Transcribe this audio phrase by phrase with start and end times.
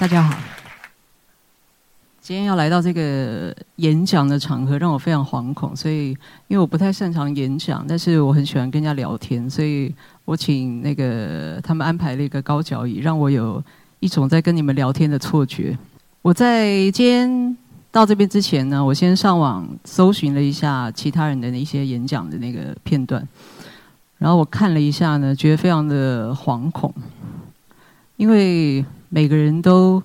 [0.00, 0.34] 大家好，
[2.22, 5.76] 今天要来到这个演讲的场合，让我非常惶恐。
[5.76, 6.12] 所以，
[6.48, 9.94] 因为我不太擅长演讲，但是我很喜欢跟人家聊天，所以
[10.24, 13.62] 我请那个他们安排了一个高脚椅，让我有
[13.98, 15.76] 一种在跟你们聊天的错觉。
[16.22, 17.58] 我在今天
[17.92, 23.22] 到这边之前呢，我先上网搜寻了一下其他人的那些演讲的那个片段，
[24.16, 26.90] 然后我看了一下呢，觉得非常的惶恐，
[28.16, 28.82] 因为。
[29.10, 30.02] 每个人都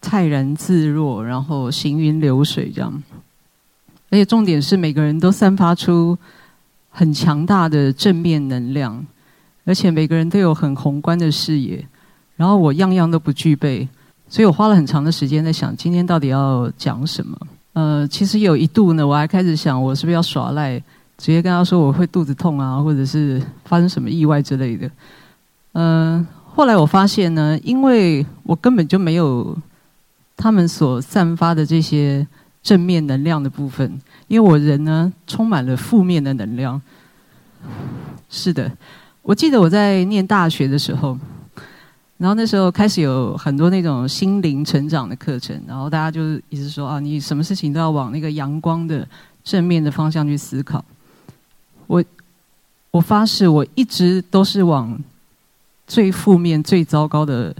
[0.00, 3.02] 泰然自若，然后行云流水这样，
[4.10, 6.16] 而且重点是每个人都散发出
[6.90, 9.04] 很强大的正面能量，
[9.64, 11.84] 而且每个人都有很宏观的视野。
[12.36, 13.88] 然后我样样都不具备，
[14.28, 17.36] 所以我花了很长的时间在想今天到底要讲什么。
[17.72, 20.78] 呃，其实有一度呢，我还开始想我是不是要耍赖，
[21.16, 24.90] 直接跟他说我会肚子痛啊，或者是发生什么意外之类的。
[25.72, 26.26] 嗯。
[26.58, 29.56] 后来我发现呢，因为我根本就没有
[30.36, 32.26] 他们所散发的这些
[32.64, 36.82] 正面能量的部分，因为我人呢充满了负面的能量。
[38.28, 38.68] 是的，
[39.22, 41.16] 我记得我在念大学的时候，
[42.16, 49.06] 然后那时候开始有很多那种心灵成长的课程，然后大家就一直说啊，你什么事情都要往那个阳光的
[49.44, 50.84] 正面的方向去思考。
[51.86, 52.02] 我
[52.90, 54.98] 我发誓，我一直都是往。
[55.88, 57.52] 最负面、最糟糕的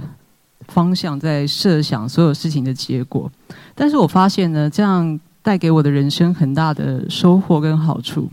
[0.69, 3.29] 方向，在设想所有事情的结果。
[3.75, 8.29] 但是我发现呢，这样带给我的人生很大的收获跟好处。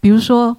[0.00, 0.56] 比如说，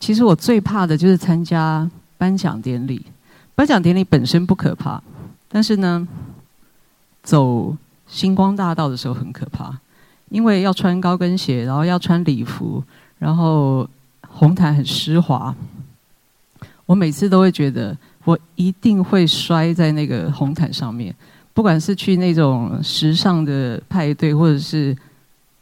[0.00, 3.06] 其实我最怕的就是参加颁奖典礼。
[3.54, 5.02] 颁奖典礼本身不可怕，
[5.48, 6.06] 但是呢，
[7.22, 9.76] 走星光大道的时候很可怕，
[10.30, 12.82] 因为要穿高跟鞋，然后要穿礼服，
[13.18, 13.88] 然后
[14.28, 15.54] 红毯很湿滑。
[16.88, 17.94] 我每次都会觉得，
[18.24, 21.14] 我一定会摔在那个红毯上面，
[21.52, 24.96] 不管是去那种时尚的派对，或者是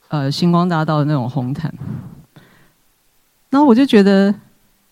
[0.06, 1.74] 呃星光大道的那种红毯。
[3.50, 4.32] 然后我就觉得，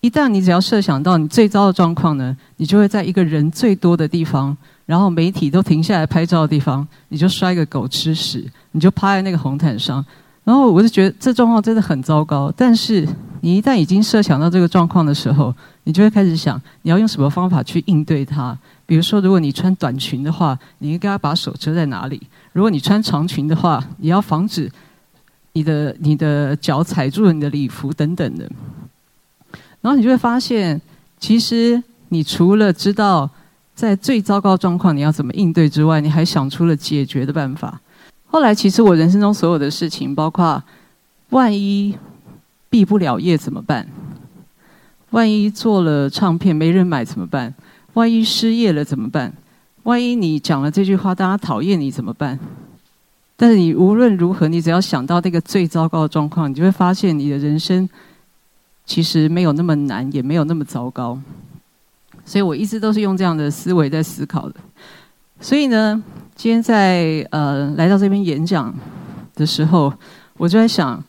[0.01, 4.57] 一旦你只要设想到你最糟的状况呢，你就会在一个人最多的地方，
[4.87, 10.05] 然后媒体都停下来拍照的地方，你就摔个狗吃屎，你就趴在那个红毯上。
[10.45, 12.53] 然后我就觉得这状况真的很糟糕。
[12.57, 13.09] 但是
[13.41, 18.57] 你一旦已经设想到这个状况的时候，你就会开始想，你要用什么方法去应对它？
[18.87, 22.21] 比如说，如果你穿短裙的话，你应该把手遮在哪里？
[22.53, 24.71] 如果你穿长裙的话，你要防止
[25.55, 28.45] 你的你的脚踩住了你的礼服等等的。
[29.81, 30.81] 然后你就会发现，
[31.19, 33.29] 其实你除了知道
[33.75, 37.81] 在最糟糕状况你要怎么应对之外，你还想出了解决的办法。
[38.35, 40.61] 后来，其实我人生中所有的事情，包括
[41.31, 41.97] 万一
[42.69, 43.87] 毕不了业怎么办？
[45.11, 47.55] 万一做了唱片没人买怎么办？
[47.93, 49.33] 万一失业了怎么办？
[49.85, 52.37] 万一你讲了这句话，大家讨厌你怎么办？
[53.37, 57.89] 但是你无论如何，你只要想到那个最糟糕的状况，你就会发现你的人生
[58.85, 61.17] 其实没有那么难，也没有那么糟糕。
[62.25, 64.57] 所以我一直都是用这样的思维在思考的。
[65.45, 66.03] 所以呢，
[66.35, 68.75] 今天在呃来到这边演讲
[69.35, 69.93] 的时候，
[70.39, 71.05] 我就在想。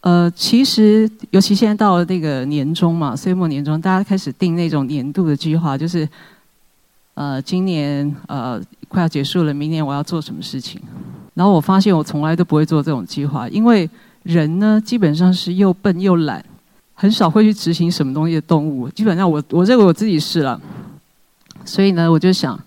[0.00, 6.08] 呃，其实尤其现在到了那个年终嘛，岁末年终，大家开始定那种年度的计划，就是
[7.12, 8.58] 呃，今年呃
[8.88, 10.80] 快要结束了，明年我要做什么事情。
[11.34, 13.88] 然后我发现我从来都不会做这种计划，因为
[14.22, 16.42] 人呢基本上是又笨又懒，
[16.94, 18.88] 很少会去执行什么东西的动物。
[18.88, 20.58] 基本上我我认为我自己是了，
[21.66, 22.58] 所以呢，我就想。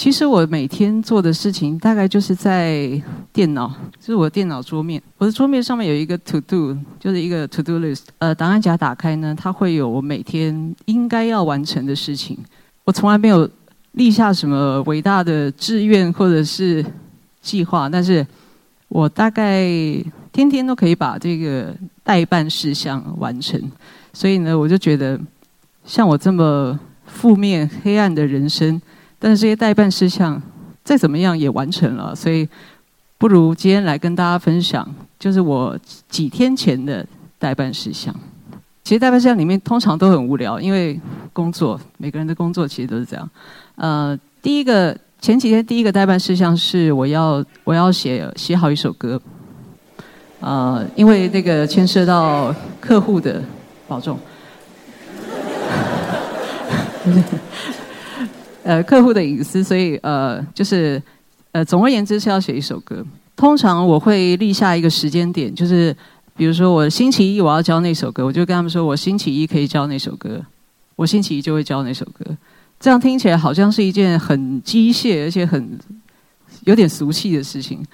[0.00, 2.90] 其实我每天做的事情大概就是在
[3.34, 3.68] 电脑，
[3.98, 5.02] 就是我的电脑桌面。
[5.18, 8.04] 我的桌面上面有一个 To Do，就是一个 To Do List。
[8.16, 12.38] 呃，档案夹打开呢，它会有我每天应该要完成的事情。
[12.84, 13.46] 我从来没有
[13.92, 16.82] 立下什么伟大的志愿或者是
[17.42, 18.26] 计划，但是
[18.88, 19.66] 我大概
[20.32, 23.60] 天天都可以把这个代办事项完成。
[24.14, 25.20] 所以呢，我就觉得
[25.84, 28.80] 像我这么负面黑暗的人生。
[29.20, 30.42] 但是这些代办事项
[30.82, 32.48] 再怎么样也完成了，所以
[33.18, 34.88] 不如今天来跟大家分享，
[35.18, 35.78] 就是我
[36.08, 37.06] 几天前的
[37.38, 38.12] 代办事项。
[38.82, 40.98] 其实代办事项里面通常都很无聊，因为
[41.34, 43.30] 工作每个人的工作其实都是这样。
[43.76, 49.20] 呃，第一个前几天第一个代办事项是我要我要写写好一首歌，
[50.40, 53.42] 呃，因为那个牵涉到客户的
[53.86, 54.18] 保重。
[58.70, 61.02] 呃，客户的隐私，所以呃，就是
[61.50, 63.04] 呃，总而言之是要写一首歌。
[63.34, 65.92] 通常我会立下一个时间点，就是
[66.36, 70.40] 比如说我星期一我要交那首歌，我就跟他们说我星期一可以交那首歌，
[70.94, 72.24] 我星期一就会交那首歌。
[72.78, 75.76] 这样听起来好像是一件很机械而且很
[76.62, 77.84] 有点俗气的事情，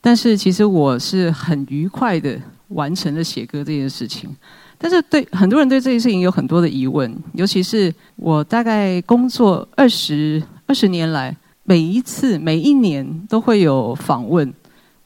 [0.00, 2.36] 但是其实我是很愉快的
[2.70, 4.28] 完成了写歌这件事情。
[4.78, 11.34] 但是对很多人对这件事情有很多的疑问，尤其是我大概工作二十二十年来，
[11.64, 14.52] 每一次每一年都会有访问，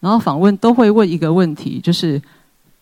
[0.00, 2.20] 然后访问都会问一个问题，就是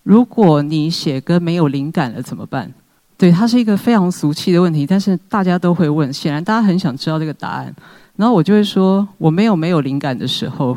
[0.03, 2.73] 如果你写歌没有灵感了怎么办？
[3.19, 7.75] 对，它是一个非常俗气的问题，但是大家都会问，显然大家很想知道这个答案。
[8.17, 10.75] 然后我就会说，我没有没有灵感的时候。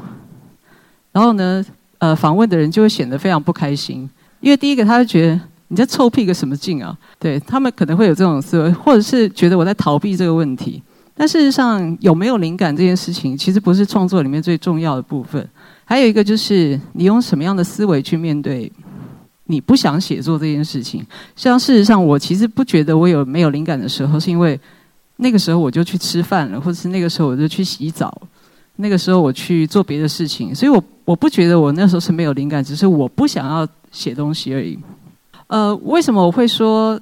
[1.14, 1.66] 然后呢，
[2.00, 4.10] 呃，访问的人就会显得非常不开心，
[4.42, 5.40] 因为第一个他会觉得。
[5.72, 6.96] 你在臭屁个什么劲啊？
[7.18, 10.84] 对他们可能会有这种思维，或者是觉得我在逃避这个问题。
[11.16, 15.48] 但事实上，有没有灵感这件事情，其实不是创作里面最重要的部分。
[15.86, 18.70] 还有一个就是你用什么样的思维去面对
[19.46, 21.06] 你不想写作这件事情。
[21.38, 24.60] 像事实上，我其实不觉得我有没有灵感的时候，是因为
[25.16, 28.22] 那个时候我就去吃饭了，或者是那个时候我就去洗澡，
[28.76, 30.54] 那个时候我去做别的事情。
[30.54, 34.78] 所以我我不觉得我那时候是没有灵感，只是我不想要写东西而已。
[35.52, 36.98] 呃，为什么我会说，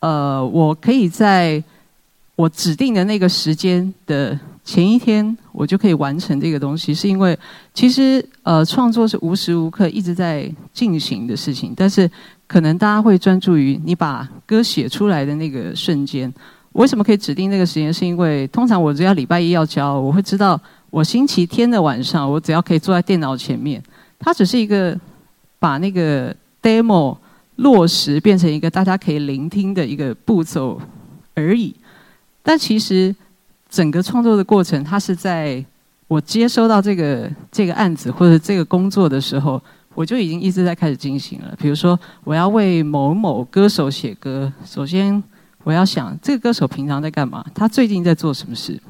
[0.00, 1.64] 呃，我可以在
[2.36, 6.92] 我指定的那个时间的前一天，我就可以完成这个东西？
[6.92, 7.38] 是因为
[7.72, 12.10] 其实呃，创作是无时无刻一直在进行的事情，但是
[12.46, 16.30] 可能大家会专注于你把歌写出来的那个瞬间。
[16.72, 17.90] 为什么可以指定那个时间？
[17.90, 20.60] 是因为通常我只要礼拜一要交，我会知道
[20.90, 23.82] 我星期天的晚上，我只要可以坐在电脑前面，
[24.18, 24.94] 它只是一个
[25.58, 26.36] 把那个。
[26.64, 27.16] Demo
[27.56, 30.80] 落实变成一个大家可以聆听的一个步骤
[31.34, 31.74] 而已，
[32.42, 33.14] 但其实
[33.68, 35.62] 整个创作的过程，它是在
[36.08, 39.60] 我接收到这个这个案子或者这个工作的时候，
[39.94, 41.54] 我就已经一直在开始进行了。
[41.58, 45.22] 比如说，我要为某某歌手写歌，首先
[45.64, 48.80] 我要想这个歌手平常在干嘛，他最近在做什么事，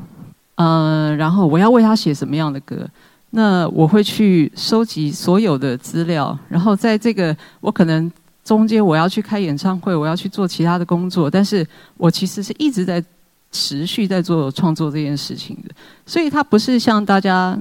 [0.57, 2.89] 嗯，然后我要为他写什么样的歌。
[3.37, 8.09] 那我会去收集所有的资料，然后在这个我可能
[8.45, 11.67] 中间我要去开演唱会，我要去做其他的工作，但是
[11.97, 13.03] 我其实是一直在
[13.51, 15.75] 持续在做创作这件事情的，
[16.07, 17.59] 所以它不是像大家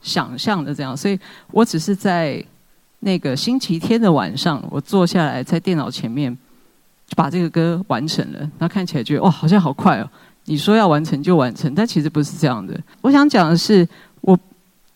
[0.00, 1.20] 想象的这样，所以
[1.50, 2.42] 我只是在
[3.00, 6.34] 那个星期天的晚上，我坐下来在电脑前面
[7.06, 10.08] 就把这个歌完成了，那看起来觉得哇，好像好快哦！
[10.46, 12.74] 你说要完成就完成，但其实不是这样的。
[13.02, 13.86] 我想讲的是。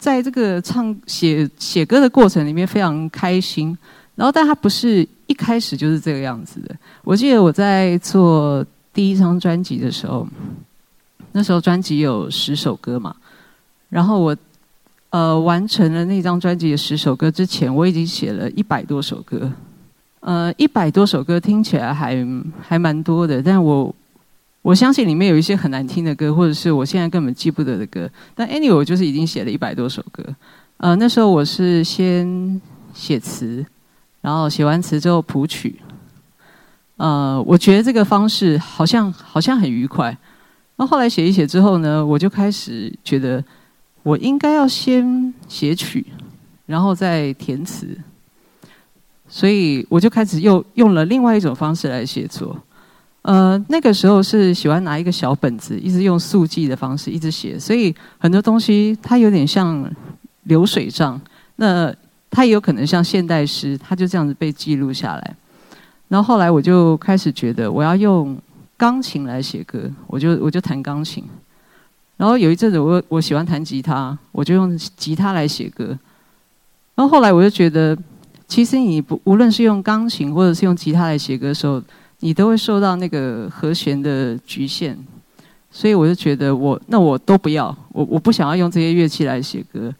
[0.04, 3.74] 在这个唱写写歌的过程里面非常开心，
[4.14, 6.76] 然后但他不是一开始就是这个样子的。
[7.04, 8.62] 我记得我在做
[8.92, 10.28] 第一张专辑的时候，
[11.32, 13.16] 那时候专辑有十首歌嘛，
[13.88, 14.36] 然后我
[15.08, 19.50] 呃完成了那张专辑的十首歌之前，我已经写了一百多首歌，
[20.20, 22.14] 呃一百多首歌听起来还
[22.60, 23.94] 还蛮多的，但我。
[24.64, 28.08] 我相信里面有一些很难听的歌，或者是我现在根本记不得的歌。
[28.34, 30.24] 但 anyway，我就是已经写了一百多首歌。
[30.78, 32.58] 呃，那时候我是先
[32.94, 33.62] 写词，
[34.22, 35.76] 然后写完词之后谱曲。
[36.96, 40.16] 呃，我觉得这个方式好像好像很愉快。
[40.76, 43.44] 那后来写一写之后呢，我就开始觉得
[44.02, 46.06] 我应该要先写曲，
[46.64, 47.94] 然后再填词。
[49.28, 52.58] 所以我就开始又用了另外一种方式来写作。
[53.24, 59.90] 呃，那个时候是喜欢拿一个小本子，一直用速记的方式一直写，所以很多东西它有点像
[60.42, 61.18] 流水账。
[61.56, 61.90] 那
[62.30, 65.36] 它也有可能像现代诗，它就这样子被记录下来。
[66.08, 68.36] 然后后来我就开始觉得，我要用
[68.76, 71.24] 钢琴来写歌，我就我就弹钢琴。
[72.18, 75.98] 然后有一阵子，我我喜欢弹吉他，我就用吉他来写歌。
[76.94, 77.96] 然后后来我就觉得，
[78.46, 81.82] 其实你不无论是用钢琴或者是用吉他来写歌的时候。
[82.24, 84.96] 你都会受到那个和弦的局限，
[85.70, 89.94] 所以我就觉得我那我都不要，我我不想要用这些乐器来写歌，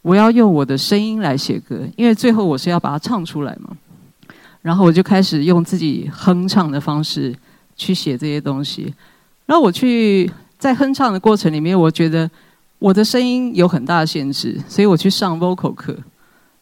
[0.00, 3.76] 我要用我的声音来写歌，因为最后我是要把它唱出来嘛。
[4.62, 7.36] 然后我就开始用自己哼唱的方式
[7.76, 8.94] 去写这些东西。
[9.44, 12.30] 然后我去在哼唱的过程里面，我觉得
[12.78, 15.94] 我的声音有很大的限制，所以我去上 vocal 课。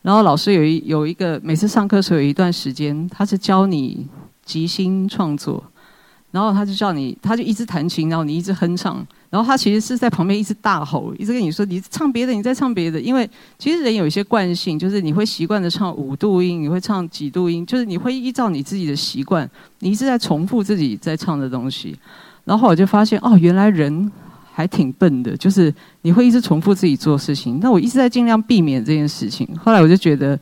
[0.02, 4.05] 然后老师有一有一个每次上课时候有一段时间，他是教你。
[4.49, 5.62] 即兴创作，
[6.31, 12.99] 然后他就叫你，他就一直弹琴，然后你一直哼唱，然后他其实是在旁边一直大吼，一直跟你说你唱别的，你在唱别的。
[12.99, 13.28] 因为
[13.59, 19.49] 其实人有一些惯性，就是你会习惯的唱五度音，你会唱几度音，就是你会依照你自己的习惯，
[19.81, 21.95] 你一直在重复自己在唱的东西。
[22.45, 24.11] 然后我就发现，哦，原来人
[24.50, 27.61] 还挺笨的，就是你会一直重复自己做事情。
[27.61, 29.47] 那我一直在尽量避免这件事情。
[29.62, 30.38] 后来我就觉得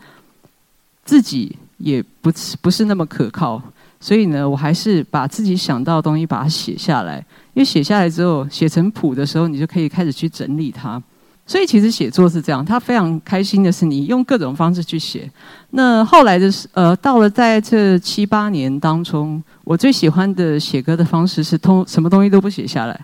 [1.04, 3.60] 自己也不是不是那么可靠。
[3.98, 7.18] 所以呢，我还是把自己想到的东西把它写下来，
[7.54, 11.02] 因为写下来之后，写成谱的时候，你就可以开始去整理它。
[11.48, 15.30] 所以其实写作是这样，他非常开心的是你用各种方式去写。
[15.70, 23.00] 那后来的是呃，到了在这七八年当中，我最喜欢的写歌的方式是通什么东西都不写下来，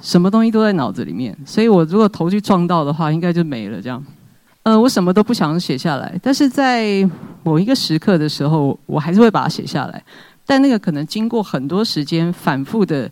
[0.00, 1.36] 什么东西都在脑子里面。
[1.44, 4.00] 所以我如果头去撞到的话，应该就没了这样。
[4.66, 7.08] 呃，我什么都不想写下来，但是在
[7.44, 10.02] 某一个时刻的时候，我还是会把它写下来。
[10.44, 13.08] 但那个可能经过很多时间反复的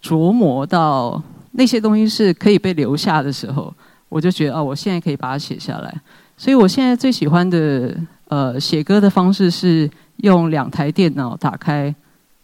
[0.00, 1.20] 琢磨到。
[1.58, 3.72] 那些东西是可以被留下的时候，
[4.10, 5.92] 我就觉得哦，我现在可以把它写下来。
[6.36, 7.96] 所以我现在最喜欢的
[8.28, 11.92] 呃写歌的方式是用两台电脑打开，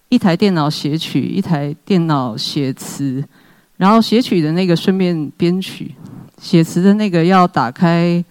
[0.08, 3.22] 一台电脑写曲，一台电脑写词，
[3.76, 5.94] 然后写曲的那个顺便编曲，
[6.42, 8.22] 写词的那个要打开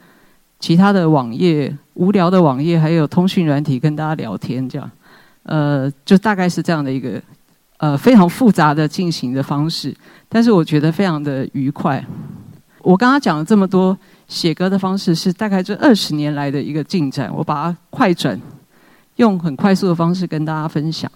[0.60, 4.92] 其他的网页，无聊的网页，还有通讯软体跟大家聊天这样，
[5.44, 7.20] 呃，就大概是这样的一个。
[7.78, 9.92] 呃，非常复杂的进行的方式，
[10.30, 12.06] 但是我觉得非常的愉快。
[12.84, 17.34] 我刚刚讲了这么多写歌的方式，是大概这二十年来的一个进展。
[17.36, 18.40] 我把它快转，
[19.16, 21.12] 用很快速的方式跟大家分享。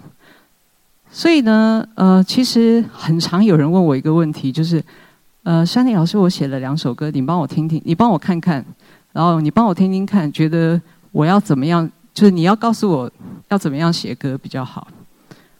[1.12, 4.84] 所以呢，呃，其实很常有人问我一个问题，就是，
[5.46, 8.66] 呃，山里老师，我写了两首歌，你帮我听听，你帮我看看，
[9.14, 11.88] 然后你帮我听听看，觉得我要怎么样？
[12.16, 13.12] 就是你要告诉我
[13.50, 14.88] 要怎么样写歌比较好。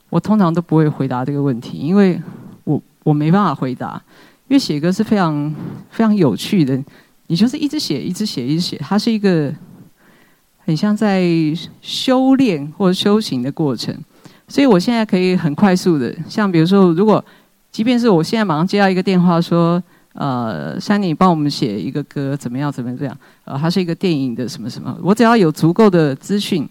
[0.10, 2.20] 我通常都不会回答这个问题，因为
[2.64, 4.02] 我我没办法回答，
[4.48, 5.54] 因为写歌是非常
[5.92, 6.84] 非常有趣的，
[7.28, 9.54] 你就是一直写，一直写，一直写，它是一个
[10.66, 11.24] 很像在
[11.84, 13.96] 修炼或修行的过程。
[14.48, 17.24] 所以我现在可以很快速的，像比如说，如果
[17.76, 26.66] 即便是我现在马上接到一个电话说，呃，山妮帮我们写一个歌，怎么样，怎么样，这样，呃，它是一个电影的什么什么，我只要有足够的资讯，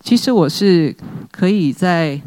[0.00, 0.96] 其实我是
[1.30, 2.18] 可以在。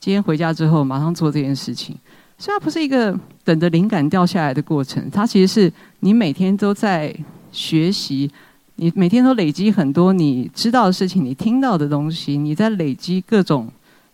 [0.00, 1.94] 今天回家之后，马上做这件事情。
[2.38, 3.14] 虽然不是一个
[3.44, 7.14] 等着灵感掉下来的过程，它其实是你每天都在
[7.52, 8.30] 学习，
[8.76, 13.68] 你每天都累积很多你知道的事情，你听到的东西，你在累积各种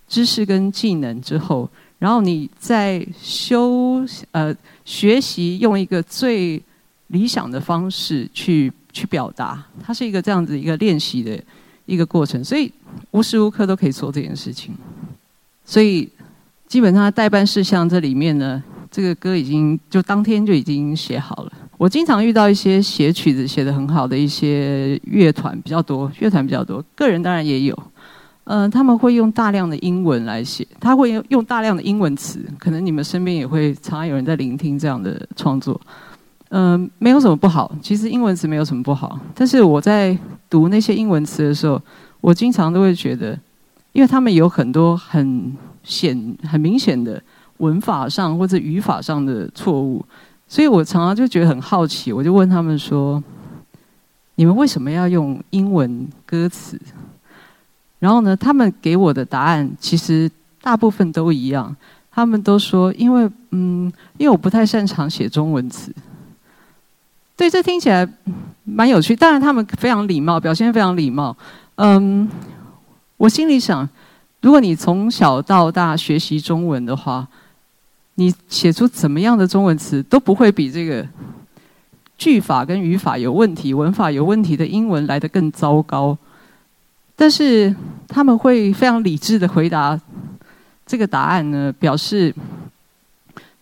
[0.08, 1.70] 知识跟技能之后，
[2.02, 4.52] 然后你在修呃
[4.84, 6.60] 学习用一个最
[7.06, 11.40] 理想的方式去去表达，它是一个这样子一个练习的
[11.86, 12.72] 一个过程，所以
[13.12, 14.74] 无时无刻都可以做这件事情。
[15.64, 16.08] 所以，
[16.66, 21.52] 基本上代办事项这里面呢，这个歌已经就当天就已经写好了。
[21.78, 27.80] 我经常遇到一些写曲子写的很好的一些乐团比较多，乐团比较多，个人当然也有。
[28.44, 32.44] 嗯，他们会用大量的英文来写，他会用用大量的英文词。
[32.58, 35.80] 可能你们身边也会常常有人在聆听这样的创作。
[36.50, 39.18] 嗯，没有什么不好，其实英文词没有什么不好。
[39.34, 40.16] 但是我在
[40.50, 41.80] 读那些英文词的时候，
[42.20, 43.38] 我经常都会觉得。
[43.92, 47.22] 因为他们有很多很显、很明显的
[47.58, 50.02] 文法上或者语法上的错误，
[50.48, 53.22] 所以我常常就觉得很好奇，我就问他们说
[54.36, 56.80] ：“你们为什么要用英文歌词？”
[58.02, 60.28] 然后呢，他们给我的答案其实
[60.60, 61.72] 大部分都一样，
[62.10, 65.94] 他们都说：“因为嗯，因为我不太擅长写中文词。”
[67.38, 68.08] 对，这听起来
[68.64, 69.14] 蛮有趣。
[69.14, 71.36] 当然，他们非常礼貌，表现非常礼貌。
[71.76, 72.28] 嗯。
[73.18, 73.88] 我心里想，
[74.40, 77.28] 如果你从小到大学习中文的话，
[78.16, 81.06] 你写出怎么样的中文词都不会比这个
[82.18, 86.18] 句法跟语法有问题、文法有问题的英文来的更糟糕。
[87.16, 87.74] 但是
[88.08, 89.98] 他们会非常理智的回答
[90.86, 92.34] 这个答案呢，表示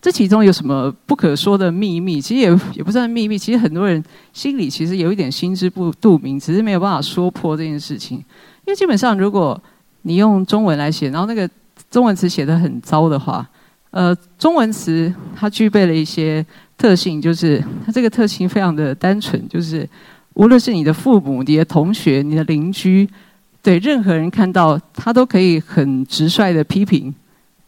[0.00, 2.20] 这其中有什么不可说的秘密？
[2.20, 4.02] 其实也也不算秘密，其实很多人
[4.32, 8.16] 心里其实有一点心知不肚明，只是没有办法说破这件事情。
[8.16, 9.60] 因为基本上，如果
[10.02, 11.48] 你用中文来写，然后那个
[11.90, 13.46] 中文词写的很糟的话，
[13.90, 16.44] 呃，中文词它具备了一些
[16.78, 19.86] 特性，就是它这个特性非常的单纯，就是
[20.34, 23.06] 无论是你的父母、你的同学、你的邻居，
[23.62, 27.14] 对任何人看到，他都可以很直率的批评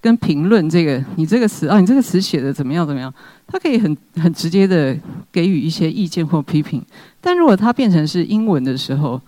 [0.00, 3.12] 跟评论这个你这个词啊，你这个词写的怎么样怎么样，
[3.46, 4.96] 他可以很很直接的
[5.30, 6.84] 给予一些意见或批评。
[7.20, 9.20] 但如果它变成是英文的时候，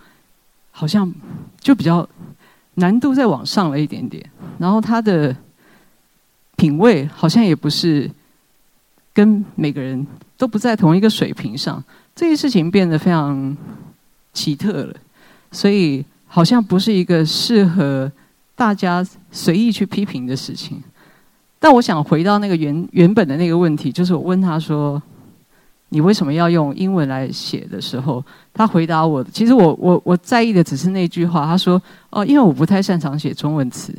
[0.71, 1.13] 好像
[1.59, 2.07] 就比较
[2.73, 5.33] 难度再往上了一点点，然后他的
[6.57, 8.09] 品味好像也不是
[9.13, 10.05] 跟每个人
[10.35, 11.81] 都不在同一个水平上，
[12.13, 13.55] 这件事情变得非常
[14.33, 14.93] 奇特了，
[15.51, 16.03] 所以
[16.35, 18.11] 好像不是一个适合
[18.57, 19.01] 大家
[19.31, 20.83] 随意去批评的事情。
[21.57, 25.01] 但我想回到那个原原本的那个问题，就是我问他说。
[25.89, 28.21] 你为什么要用英文来写的时候？
[28.51, 31.45] 他回答我，其实我我我在意的只是那句话。
[31.45, 33.95] 他说：“哦，因为我不太擅长写中文词。”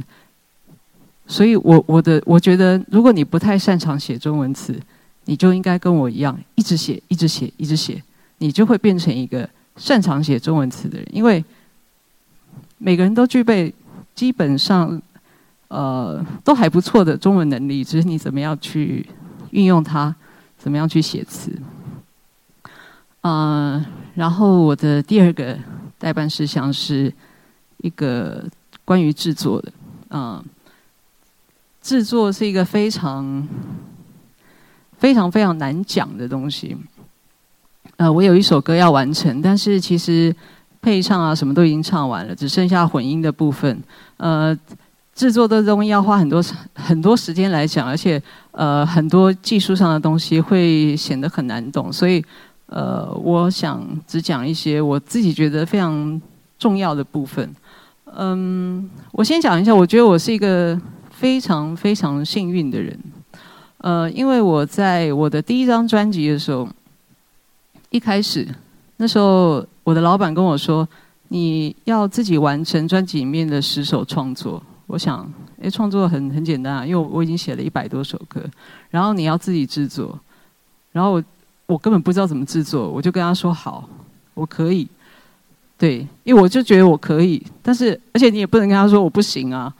[1.26, 4.78] 所以我我的我觉得，如果你不太擅长写中文词，
[5.24, 8.02] 你就应该跟我一样，一直写，一直写，一直写，
[8.38, 11.06] 你就会变成一个擅长写中文词的人。
[11.12, 11.42] 因为
[12.78, 13.74] 每个人都具备
[14.14, 15.00] 基本上
[15.68, 19.06] 呃都还不错的中文能力，只是你怎么样去
[19.50, 20.14] 运用它，
[20.58, 21.52] 怎么样去写词。
[23.22, 25.58] 嗯，然后我的第二个
[25.98, 27.12] 代办事项是
[27.78, 28.44] 一个
[28.84, 29.72] 关于制作的，
[30.10, 30.44] 嗯。
[31.82, 33.46] 制作是一个非常、
[34.98, 36.76] 非常、非常难讲的东西。
[37.96, 40.34] 呃，我有一首歌要完成，但是其实
[40.86, 43.82] 配唱啊什么都已经唱完了，只剩下混音的部分。
[44.18, 44.56] 呃，
[45.12, 46.40] 制作的东西要花很多
[46.74, 52.24] 很多时间来讲，而且呃很多技术上的东西会显得很难懂，所以
[52.66, 56.22] 呃，我想只讲一些我自己觉得非常
[56.56, 57.52] 重要的部分。
[58.14, 60.80] 嗯，我先讲一下，我觉得我是一个。
[61.16, 62.94] 非常非常幸运的人，
[63.78, 66.68] 呃，因为我在我的第一张专辑的时候，
[67.88, 68.46] 一开始
[68.96, 70.86] 那时候我的老板跟我说，
[71.28, 74.62] 你要自己完成专辑里面的十首创作。
[74.86, 75.28] 我想，
[75.60, 78.40] 哎，创作很很简单啊，因为我已经写了一百多首歌，
[78.88, 80.18] 然后你要自己制作，
[80.92, 81.24] 然后我
[81.66, 83.88] 我根本不知道怎么制作，我就跟他说好，
[84.34, 84.86] 我可以，
[85.76, 89.74] 对，因为我就觉得我可以，但是而且你也不能跟他说我不行啊。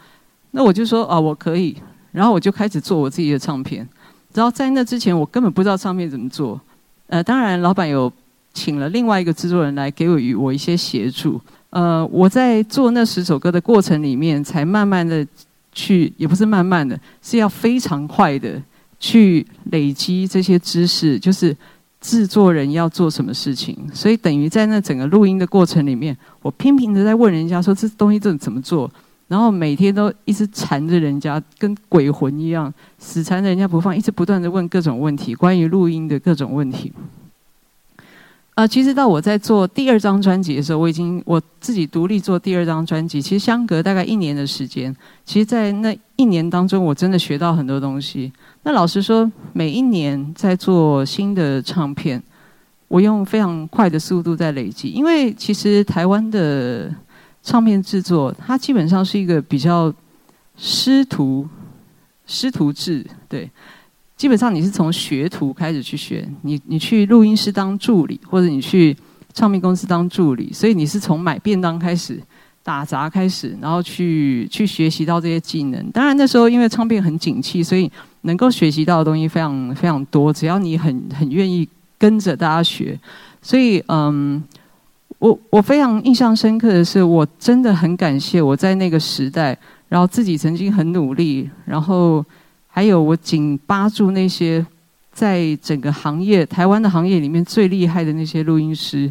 [0.50, 1.76] 那我就说啊，我可以，
[2.12, 3.88] 然后我就开始做我自己的唱片。
[4.32, 6.60] 然后在那之前，我根本不知道唱片怎么做。
[7.06, 8.12] 呃，当然，老板有
[8.56, 11.38] 请了另外一个制作人来给我与我一些协助。
[11.68, 15.24] 呃，我在做那十首歌的过程里面，才慢慢的
[15.72, 18.60] 去，也不是慢慢的，是要非常快的
[18.98, 21.54] 去累积这些知识，就是
[22.00, 23.76] 制作人要做什么事情。
[23.92, 28.90] 所以等于在那整个录音的过程里面，我拼命的在问人家说这东西这怎么做。
[29.28, 36.92] 然后每天都一直缠着人家，跟鬼魂一样，死缠着人家不放，一直不断的问各种问题，关于录音的各种问题。
[38.56, 44.94] 啊，其实到我在做第二张专辑的时候，我已经我自己独立做第二张专辑，其实相隔大概一年的时间。
[45.24, 48.32] 其实，在那一年当中，我真的学到很多东西。
[48.62, 52.20] 那老实说，每一年在做新的唱片，
[52.88, 56.92] 我用非常快的速度在累积，因为其实台湾的。
[57.48, 59.94] 唱片制作，它基本上是一个比较
[60.56, 61.48] 师徒
[62.26, 63.48] 师徒制，对，
[64.16, 68.96] 基本上你是从学徒开始去学，你你去录音室当助理，或者你去
[69.34, 72.20] 唱片公司当助理，所以你是从买便当开始，
[72.62, 75.90] 打杂开始，然后去去学习到这些技能。
[75.90, 77.90] 当然那时候因为唱片很景气，所以
[78.22, 82.98] 能够学习到的东西非常非常多，只要你很很愿意跟着大家学，
[83.42, 84.42] 所以嗯。
[85.18, 89.56] 我我非常印象深刻的是，我真的很感谢我在那个时代，
[89.88, 92.22] 然后自己曾经很努力，然后
[92.76, 94.64] 还有我紧扒住那些
[95.10, 99.10] 在整个行业台湾的行业里面最厉害的那些录音师。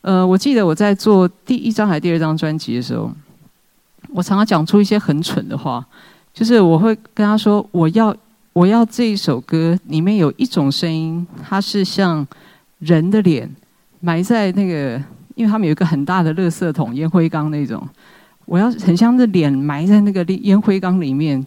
[0.00, 3.12] 呃，我记得我在做第一张还是第二张专辑的时候，
[4.14, 5.86] 我常常讲出一些很蠢的话，
[6.32, 8.16] 就是我会跟他说，我要
[8.54, 12.26] 我要这一首歌里面有一种声音，它是像
[12.78, 13.54] 人的脸
[14.00, 14.98] 埋在那个。
[15.34, 17.86] 因为他们有一个很大的垃圾桶、烟灰缸那种，
[18.46, 21.44] 我要很像那脸埋在那个烟灰缸里面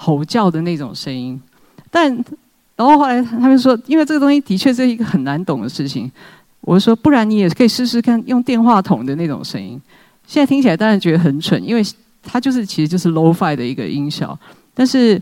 [0.00, 1.38] 吼叫的那种声音。
[1.90, 2.10] 但
[2.76, 6.10] 然后后来他们说，因为这个东西的确是一个很难懂的事情，
[6.62, 9.78] 我说不然你也可以试试看用电话筒的那种声音。
[10.26, 11.82] 现在听起来当然觉得很蠢，因为
[12.22, 14.38] 它就是其实就是 low-fi 的一个音效，
[14.72, 15.20] 但是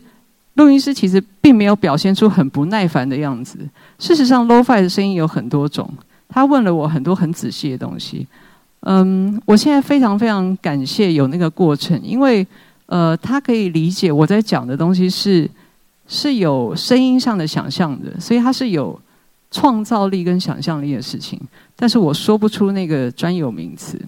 [0.54, 3.58] 录音师其实并没有表现出很不耐烦的样子。
[3.98, 5.90] 事实上，low-fi 的声音有很多种。
[6.28, 8.26] 他问了我很多很仔细的东西，
[8.80, 12.46] 嗯，我现在非常非常感谢有那个过程，因为
[12.88, 15.48] 呃，他可以理解我在讲的东西是
[16.06, 19.00] 是有声音上的想象的，所以他是有
[19.50, 21.40] 创造力跟想象力的事情，
[21.76, 23.98] 但是我说不出那个专有名词。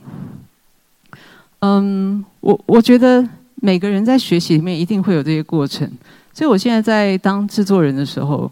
[1.61, 5.91] 嗯，我我觉得每个人在学习里面一定会有这些过程，
[6.33, 8.51] 所以我现在在当制作人的时候。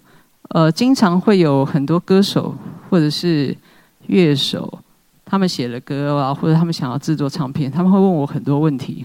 [0.52, 2.54] 呃，经常会有很多歌手
[2.88, 3.54] 或者是
[4.06, 4.78] 乐手，
[5.22, 9.04] 他们写了歌啊，或者他们想要制作唱片，他们会问我很多问题。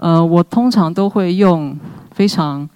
[0.00, 1.78] 呃，我通常都会用
[2.12, 2.66] 非常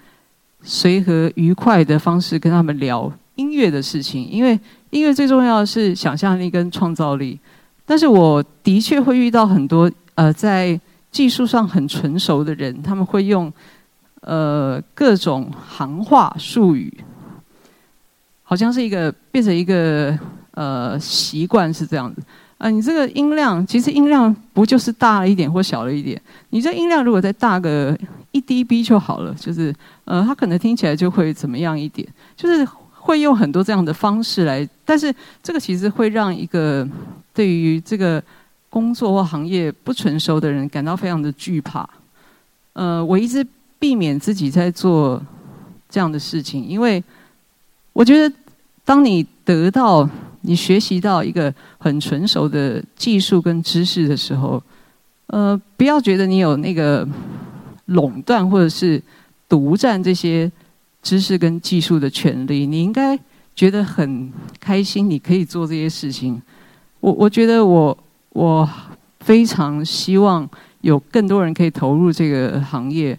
[0.62, 4.60] 随和愉快的方式跟他们聊音乐的事情，因为
[4.90, 7.40] 音乐最重要的是想象力跟创造力。
[7.86, 10.78] 但是我的确会遇到很多呃，在
[11.10, 13.50] 技术上很成熟的人，他们会用
[14.20, 16.92] 呃各种行话术语。
[18.42, 20.16] 好像是一个变成一个
[20.50, 22.22] 呃习惯是这样子
[22.58, 26.20] 啊，你这个音量其实音量不就是大了一点或小了一点？
[26.50, 27.96] 你这音量如果再大个
[28.30, 36.88] 一 dB 就好了，就是呃，它可能听起来就会怎么样一点，就是会用很多这样的方式来，但是这个其实会让一个
[37.34, 38.22] 对于这个
[38.70, 41.88] 工作或行业不成熟的人感到非常的惧怕。
[42.72, 43.46] 呃，我一直
[43.78, 45.20] 避免自己在做
[45.88, 47.02] 这样的事情，因为
[47.92, 48.34] 我觉得
[48.84, 50.08] 当你得到、
[50.44, 54.62] 你学习到一个很成熟的技术跟知识的时候，
[55.26, 57.06] 呃，不要觉得你有那个
[57.86, 59.02] 垄断或者是
[59.48, 60.50] 独占这些
[61.02, 63.18] 知识跟技术的权利，你应该
[63.56, 66.40] 觉得很开心，你可以做这些事情。
[67.00, 67.96] 我我觉得我
[68.30, 68.68] 我
[69.20, 70.48] 非常希望。
[70.84, 73.18] 有更多人可以投入这个行业，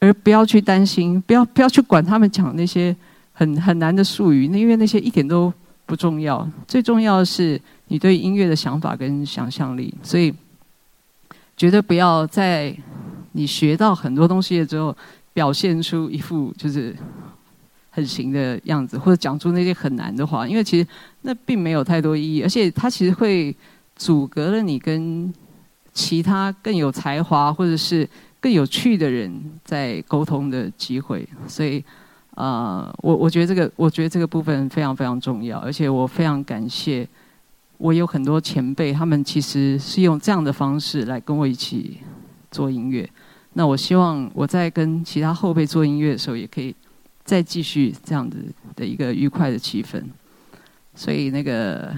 [0.00, 2.92] 而不要去担心，不要不要去管他们讲那些
[3.32, 5.52] 很很难的术语，那因为那些一点都
[5.88, 6.48] 不重要。
[6.68, 9.92] 最重要的是你对音乐的想法跟想象力。
[10.02, 10.32] 所以，
[11.56, 12.76] 绝对不要在
[13.32, 14.94] 你学到很多东西了之后，
[15.32, 16.94] 表现出一副就是
[17.90, 20.86] 很行的样子，或者讲出那些很难的话，因为其实
[21.22, 23.56] 那并没有太多意义，而且它其实会
[23.96, 25.32] 阻隔了你跟。
[25.94, 29.32] 其他更有才华或者是更有趣的人
[29.64, 31.84] 在沟通的机会，所以，
[32.38, 37.04] 呃，我我觉得这个，我觉得这个部分非常非常重要，而且我非常感谢，
[37.78, 41.98] 我有很多前辈，他们其实是用这样的方式来跟我一起
[42.52, 43.10] 做音乐。
[43.54, 46.72] 那我希望我在跟其他后辈做音乐的时候，也可以
[47.24, 48.38] 再继续这样子
[48.76, 50.00] 的一个愉快的气氛。
[50.94, 51.92] 所以那个。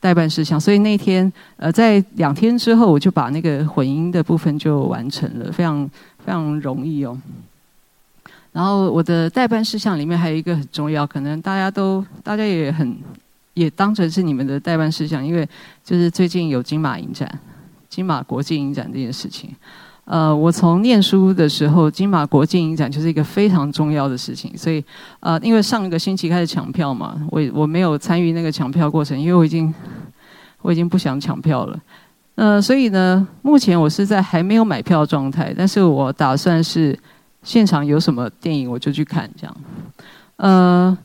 [0.00, 5.90] 代办事项，所以那天呃，在两天之后，我就把那个混音的部分就完成了，非常
[6.24, 7.20] 非常容易哦。
[8.52, 12.96] 然后我的代办事项里面还有一个很重要，可能大家都大家也很
[13.54, 15.48] 也当成是你们的代办事项，因为
[15.84, 17.28] 就是最近有金马影展、
[17.88, 19.54] 金马国际影展这件事情。
[20.04, 24.82] 呃，我从念书的时候，金马国际影展就是一个非常重要的事情，所以
[25.20, 29.72] 呃，因为上一个星期开始抢票嘛，我我没有参与那个抢票过程，因为我已经
[30.62, 31.78] 我已经不想抢票了。
[32.36, 36.98] 呃，所以呢，目前我是在还没有买票状态，但是我打算是
[37.42, 39.56] 现场有什么电影我就去看这样。
[40.36, 40.96] 呃，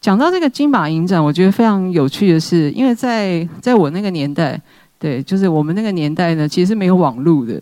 [0.00, 4.60] 讲到这个金马影展，我觉得非常有趣的是，因为在在我那个年代，
[4.98, 7.60] 对，就是我们那个年代呢，其实是没有网络的。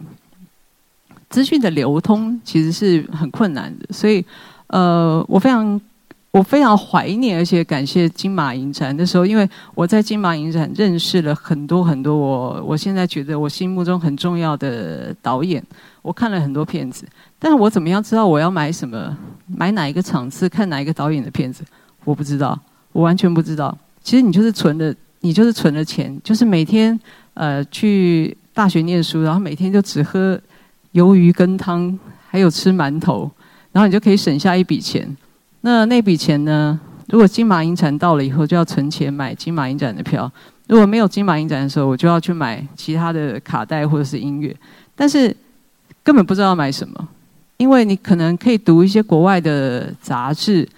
[1.29, 4.25] 资讯的流通其实是很困难的，所以，
[4.68, 5.79] 呃，我非常
[6.31, 15.61] 我非常怀念，而且感谢金马影展的时候，因为我在金马影展认识了很多很多我我现在觉得我心目中很重要的导演，
[16.01, 17.05] 我看了很多片子，
[17.46, 21.62] 但是我怎么样知道我要买什么，买哪一个场次看哪一个导演的片子，
[22.02, 22.59] 我不知道，
[22.90, 23.78] 我完全不知道。
[24.02, 26.98] 其实你就是存的，你就是存了钱，就是每天
[27.35, 30.37] 呃去大学念书，然后每天就只喝。
[30.94, 33.30] 鱿鱼羹汤，还有吃馒头，
[33.70, 35.16] 然后你就可以省下一笔钱。
[35.61, 36.80] 那那笔钱呢？
[37.09, 40.26] 如果金马影展到了以后，就要存钱买金马影展的票；
[40.66, 44.56] 如果没有金马影展的时候，我就要去买其他的卡带或者是音乐。
[44.96, 45.37] 但是
[46.02, 47.09] 根本不知道买什么，
[47.56, 50.68] 因为你可能可以读一些国外的杂志，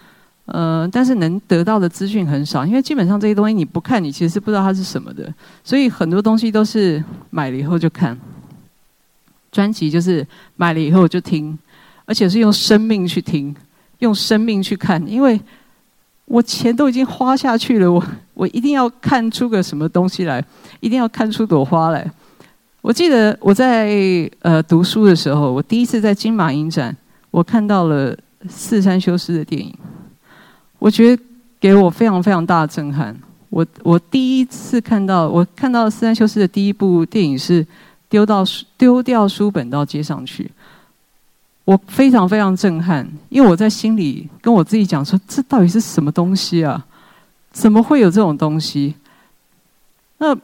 [0.47, 5.33] 呃，但是能得到的资讯很少，因为基本上这些东西你不看，你其实是不知道它是什么的。
[5.65, 8.17] 所以很多东西都是买了以后就看。
[9.51, 10.25] 专辑就是
[10.57, 11.59] 买了以后就听，
[12.05, 13.55] 而且是用生命去听，
[13.99, 15.41] 用生命去看，因为
[16.27, 20.45] 我钱都已经花下去了，我我一定要看出个什么东西来，
[20.81, 22.09] 一定要看出朵花来。
[22.81, 26.97] 我记得我在呃读书的时候，我第一次在金马影展，
[27.31, 28.17] 我看到了
[28.49, 29.75] 四山修斯的电影，
[30.79, 31.23] 我觉得
[31.61, 33.17] 给我非常非常大的震撼。
[33.51, 37.67] 我我第一次看到，我看到四山修斯的第一部电影是。
[38.11, 40.51] 丢到书丢掉书本到街上去，
[41.67, 46.83] 我非常非常震撼，因为我在心里跟我自己讲说：这到底是什么东西啊？
[47.53, 48.95] 怎么会有这种东西？
[50.17, 50.35] 那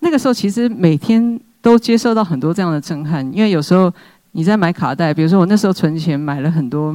[0.00, 3.90] 那个时候其实每天都接受到很多这样的震撼，因为有时候
[4.32, 6.92] 你在买卡带，比如说我那时候存钱买了很多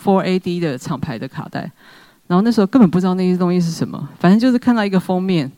[0.00, 1.70] Four AD 的厂牌的卡带，
[2.28, 5.50] 然后那时候根本不知道那些东西是什么，反正就是看到一个封面。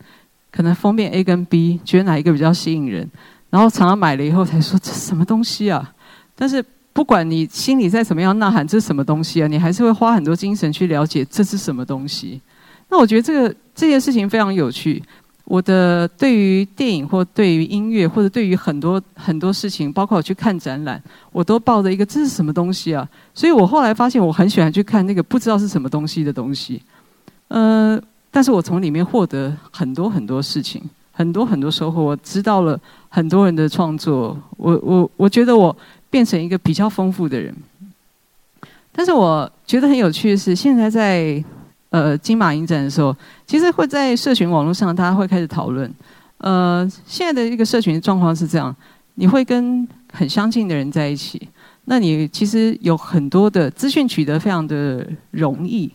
[0.50, 3.08] 可能封面 A 跟 B，觉得哪一个比较吸引人，
[3.50, 5.92] 然后常常买了以后才说这什么东西啊？
[6.34, 9.46] 但是不管你心里再怎么样呐喊，这是什么东西啊？
[9.46, 12.40] 你还是会花很多精神去了解这是什么东西。
[12.88, 15.00] 那我觉得这个这件事情非常有趣。
[15.50, 23.08] 我的对于电影或对于音乐或者对于很多很多事情，包括我去看展览，我都抱着一个这是什么东西啊？
[23.34, 26.80] 所以我后来发现我很喜欢去看那个不知道是什么东西的东西，
[27.48, 28.00] 呃。
[28.32, 32.00] 但是我从里面获得很多很多事情，很多很多收获。
[32.00, 35.76] 我知道了很多人的创作，我我我觉得我
[36.08, 37.52] 变成一个比较丰富的人。
[38.92, 41.44] 但是我觉得很有趣的是，现在在
[41.90, 43.14] 呃金马影展的时候，
[43.46, 45.92] 其实会在社群网络上，大家会开始讨论。
[46.38, 48.74] 呃，现在的一个社群状况是这样：
[49.16, 51.48] 你会跟很相近的人在一起，
[51.84, 55.90] 那你其实有很多的资讯取得非常的容易。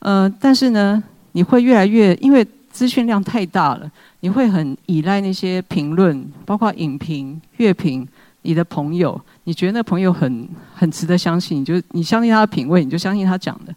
[0.00, 8.06] 呃，但是呢，你会越来越因为资讯量太大了，你会很依赖那些评论，包括影评、乐评。
[8.42, 13.74] 你的朋友，你觉得那朋友很很值得相信，你就你相信他的品味，你就相信他讲的。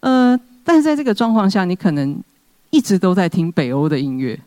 [0.00, 0.36] 呃，
[0.68, 2.22] 但是在这个状况下，你可能
[2.68, 4.38] 一直都在听北欧的音乐，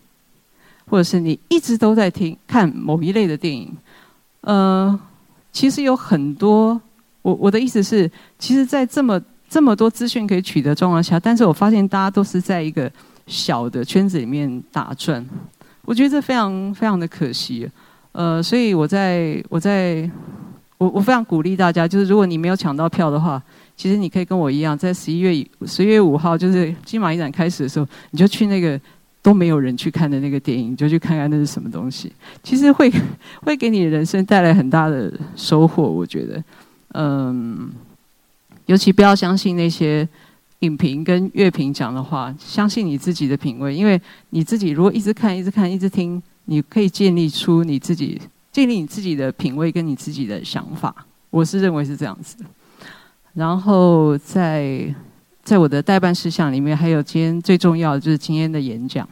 [0.87, 3.75] 或者是你一直都在听看某一类的电影。
[4.41, 4.99] 呃，
[5.51, 6.79] 其实有很多，
[7.23, 8.07] 我我的意思是，
[8.37, 12.91] 其实，在这么这么多资讯可以取得状况下，但是我发现大家都是在一个
[13.25, 15.25] 小的圈子里面打转，
[15.85, 17.67] 我觉得这非常非常的可惜。
[18.11, 20.07] 呃，所以我在我在
[20.77, 23.41] 我我非常鼓励大家，就是如果你没有抢到票的话，
[23.81, 28.79] 其实你可以跟我一样，在十一月十一月五号，就是金马影展开始的时候，你就去那个
[29.23, 32.13] 都没有人去看的那个电影，你就去看看那是什么东西。
[32.43, 32.91] 其实会
[33.41, 36.43] 会给你人生带来很大的收获，我觉得。
[36.93, 37.71] 嗯，
[38.67, 40.07] 尤其不要相信那些
[40.59, 46.21] 影评跟乐评讲的话，相信你自己的品味，因为你自己如果一直看、一直看、一直听。
[46.45, 48.19] 你可以建立出你自己
[48.51, 50.93] 建立你自己的品味跟你自己的想法，
[51.29, 52.45] 我是认为是这样子的。
[53.33, 54.93] 然后在
[55.43, 59.07] 在我的代办事项里面，还有今天最重要的就是今天的演讲。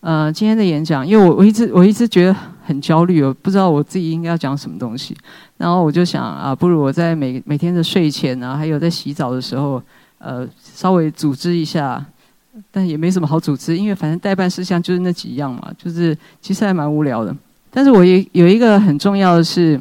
[0.00, 5.16] 呃，今天的演讲，因为我我一直我一直觉得很焦虑，我不知道我自己应该要讲什么东西。
[5.56, 9.80] 然后我就想啊，不如我在每每天的睡前啊，还有在洗澡的时候，
[10.18, 12.04] 呃，稍微组织一下。
[12.70, 17.34] 但也没什么好组织，因为反正代办事项就是那几样嘛，就是其实还蛮无聊的。
[17.70, 19.80] 但是我也有一个很重要的是，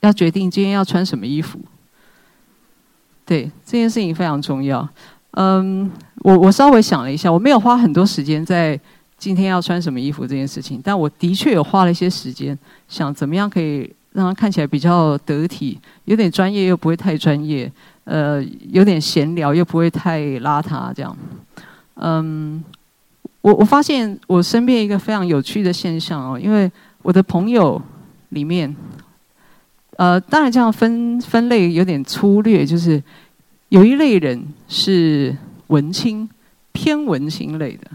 [0.00, 1.58] 要决定今天要穿什么衣服。
[3.24, 4.86] 对这件事情非常重要。
[5.32, 8.78] 嗯，我我稍微想了一下，我没有花很多时间在
[9.18, 12.56] 今天要穿什么衣服这件事情，但我的确有花了一些时间，
[12.88, 17.70] 想怎么样可以让它看起来比较得体，有点专业又不会太专业。
[18.04, 21.16] 呃，有点闲聊又不会太邋遢，这样。
[21.94, 22.62] 嗯，
[23.40, 27.80] 我我发现我身边一个非常有趣的现象哦，因为我的朋友
[28.28, 28.76] 里面，
[29.96, 33.02] 呃，当然这样分分类有点粗略，就是
[33.68, 35.36] 有一类人是
[35.68, 36.28] 文青，
[36.72, 37.90] 偏文青类的。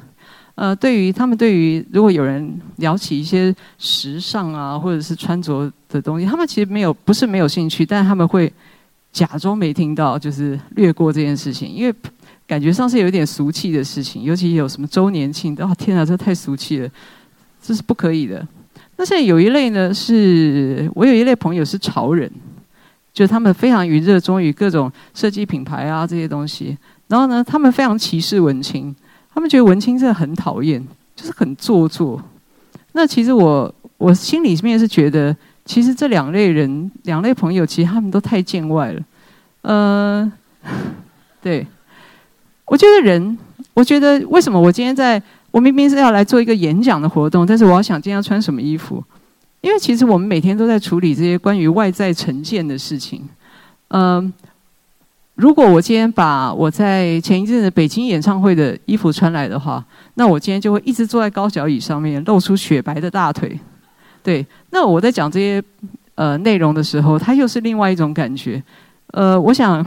[0.55, 8.51] 呃，对于他们，对于如果有人聊起一些时尚啊，或者是穿着的东西，他们其实没有不是没有兴趣，但他们会。
[9.11, 11.91] 假装没听到，就是略过这件事情，因为
[12.45, 16.87] 感觉上是有点俗气的事情，尤其有什么周年庆，哦天啊，这太俗气了，
[17.59, 18.47] 这是不可以的。
[18.99, 22.29] 那现在有一类呢，是我有一类朋友是潮人，
[23.13, 28.93] 就他们非常于热衷于各种设计品牌啊这些东西，然后呢，他们非常歧视文青，
[29.33, 30.85] 他们觉得文青真的很讨厌，
[31.15, 32.21] 就是很做作。
[32.91, 35.33] 那其实我我心里面是觉得。
[35.65, 39.01] 其实这两类人、两类朋友，其实他们都太见外了。
[39.61, 40.31] 呃，
[41.43, 41.67] 对，
[42.65, 43.37] 我觉得人，
[43.75, 49.03] 我觉得为什么我今天在，我明明是要来做一个演讲的活动，但是我要想今天要穿什么衣服？
[49.61, 53.27] 因为其实我们每天都在处理这些关于外在呈现的事情。
[53.89, 54.31] 嗯，
[55.35, 59.83] 如果我今天把我在前一阵子北京演唱会的衣服穿来的话，
[60.13, 63.59] 那我今天就会一直坐在高脚椅上面，露出雪白的大腿。
[64.23, 65.61] 对，那我在讲这些
[66.15, 68.61] 呃内容的时候，它又是另外一种感觉。
[69.07, 69.85] 呃，我想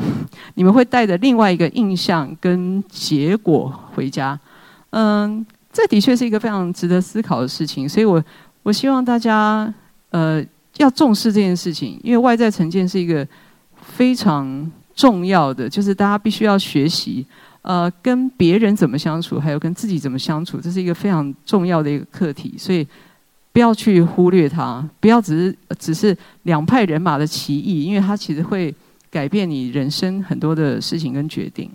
[0.54, 4.38] 你们会带着另外一个印象跟结果回家。
[4.92, 7.86] 嗯，这的确是一个非常值得思考的事情。
[7.86, 8.24] 所以我
[8.62, 9.72] 我希望大家
[10.10, 10.42] 呃
[10.78, 13.26] 要重视这件事情，因为外在成见是一个
[13.74, 17.26] 非常重要的，就是大家必须要学习
[17.60, 22.54] 呃跟别人怎么相处，还有跟自己怎么相处，这是一个非常重要的一个课题。
[22.56, 22.86] 所以。
[23.54, 28.74] 不要去忽略它，不要只是只是两派人马的歧义，因为它其实会
[29.10, 31.70] 改变你人生很多的事情跟决定。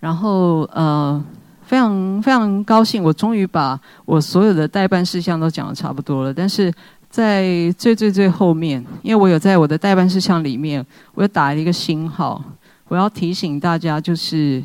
[0.00, 1.24] 然后呃，
[1.66, 6.32] 非常非常高兴，我终于把我所有的代办事项都讲的差不多了。
[6.32, 6.72] 但是
[7.10, 12.42] 在最最最后面，因为我有在我的代办事项里面，我又打了一个星号，
[12.88, 14.62] 我要提醒大家，就是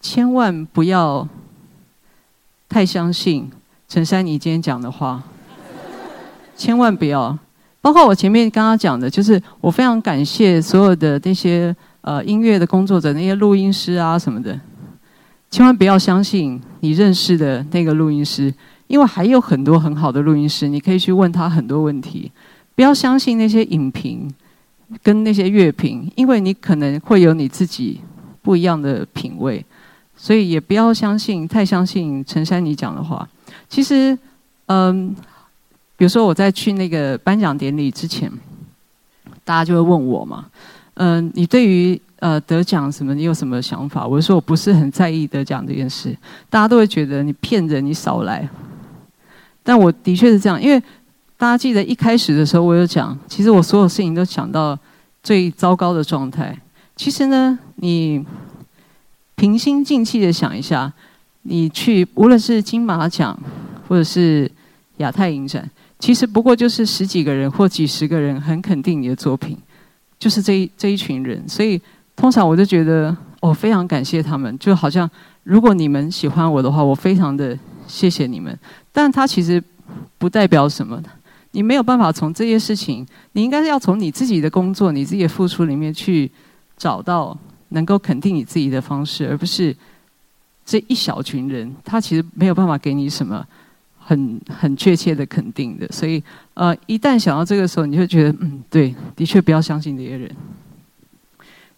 [0.00, 1.28] 千万不要
[2.68, 3.50] 太相信。
[3.86, 5.22] 陈珊妮今天讲的话，
[6.56, 7.36] 千万不要。
[7.82, 14.58] 包括我前面刚刚讲的，就是我非常感谢所有的那些呃音乐的工作者，那些录音师啊什么的，
[15.50, 18.52] 千万不要相信你认识的那个录音师，
[18.86, 22.30] 因为还有很多很好的录音师，你可以去问他很多问题。
[22.76, 24.32] 不要相信那些影评
[25.02, 28.00] 跟那些乐评，因为你可能会有你自己
[28.42, 29.62] 不一样的品味，
[30.16, 33.28] 所以也不要相信太相信陈珊妮讲的话。
[33.68, 34.16] 其实，
[34.66, 35.14] 嗯，
[35.96, 38.30] 比如说我在去那个颁奖典礼之前，
[39.44, 40.46] 大家就会问我嘛，
[40.94, 44.06] 嗯，你对于呃得奖什么，你有什么想法？
[44.06, 46.16] 我说我不是很在意得奖这件事，
[46.48, 48.48] 大家都会觉得你骗人，你少来。
[49.62, 50.80] 但我的确是这样，因为。
[51.40, 54.78] 大家记得一开始的时候，我有讲，其实我所有事情都想到
[55.22, 56.54] 最糟糕的状态。
[56.94, 58.22] 其实呢，你
[59.36, 60.92] 平心静气的想一下，
[61.44, 63.34] 你去无论是金马奖
[63.88, 64.52] 或者是
[64.98, 65.66] 亚太影展，
[65.98, 69.56] 其实不过就是十几个人或几十个人很肯定你的作品，
[70.18, 71.42] 就是这一这一群人。
[71.48, 71.80] 所以
[72.20, 75.10] 通常我就觉得，我非常感谢他们，就好像
[75.42, 78.56] 如果你们喜欢我的话，我非常的谢谢你们。
[78.92, 79.62] 但他其实
[80.18, 81.02] 不代表什么。
[81.52, 86.30] 你没有办法从这些事情，你应该是要从你自己的工作、你自己的付出里面去
[86.76, 87.34] 找到
[87.70, 89.74] 能够肯定你自己的方式，而不是
[90.66, 93.42] 这一小群人，他其实没有办法给你什么
[93.98, 95.88] 很很确切的肯定的。
[95.88, 100.30] 所以，呃，一旦想到这个时候，你就觉得，嗯，对，的确不要相信这些人，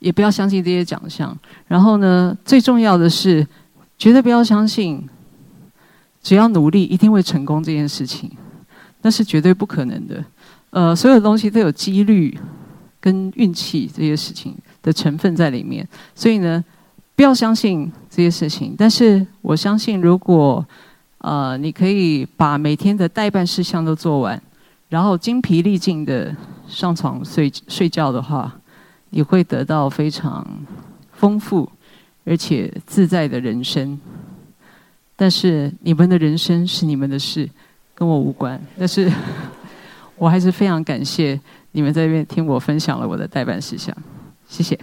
[0.03, 1.35] 也不要相信这些奖项。
[1.67, 3.47] 然后呢，最重要的是，
[3.97, 5.09] 绝对不要相信，
[6.23, 8.31] 只要努力一定会成功这件事情。
[9.05, 10.25] 那是绝对不可能的，
[10.71, 12.39] 呃，所有东西都有几率
[13.01, 15.85] 跟运气这些事情的成分在里面，
[16.15, 16.65] 所以呢，
[17.17, 18.77] 不要相信这些事情。
[18.79, 20.65] 但是我相信，如果
[21.19, 24.41] 呃你可以把每天的代办事项都做完，
[24.89, 26.33] 然后精疲力尽的
[26.69, 28.55] 上床睡睡觉的话，
[29.13, 30.45] 你会得到非常
[31.13, 31.71] 丰富
[32.25, 33.99] 而且自在的人生。
[35.15, 37.49] 但是你们的人生是你们的事。
[37.95, 39.09] 跟我无关，但是
[40.17, 41.39] 我还是非常感谢
[41.71, 43.95] 你们在这边听我分享了我的代办事项，
[44.49, 44.77] 谢谢。